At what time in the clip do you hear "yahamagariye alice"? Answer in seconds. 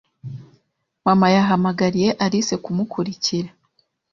1.35-2.55